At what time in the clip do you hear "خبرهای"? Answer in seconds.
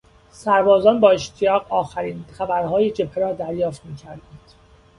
2.31-2.89